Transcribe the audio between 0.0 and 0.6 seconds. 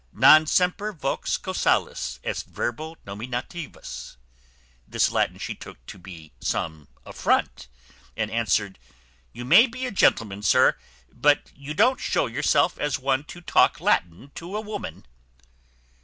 Non